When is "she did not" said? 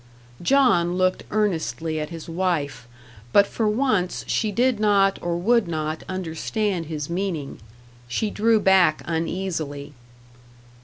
4.27-5.19